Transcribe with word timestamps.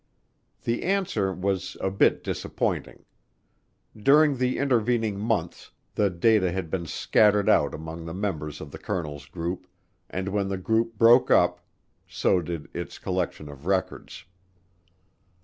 The 0.63 0.81
answer 0.81 1.31
was 1.31 1.77
a 1.79 1.91
bit 1.91 2.23
disappointing. 2.23 3.05
During 3.95 4.37
the 4.37 4.57
intervening 4.57 5.19
months 5.19 5.69
the 5.93 6.09
data 6.09 6.51
had 6.51 6.71
been 6.71 6.87
scattered 6.87 7.47
out 7.47 7.75
among 7.75 8.05
the 8.05 8.13
members 8.15 8.61
of 8.61 8.71
the 8.71 8.79
colonel's 8.79 9.27
group, 9.27 9.67
and 10.09 10.29
when 10.29 10.47
the 10.47 10.57
group 10.57 10.97
broke 10.97 11.29
up, 11.29 11.63
so 12.07 12.41
did 12.41 12.67
its 12.73 12.97
collection 12.97 13.47
of 13.47 13.67
records. 13.67 14.25